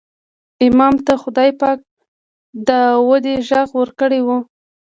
[0.67, 1.79] امام ته خدای پاک
[2.67, 4.27] داودي غږ ورکړی و.